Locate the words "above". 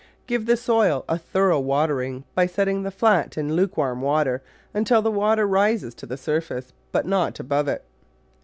7.39-7.67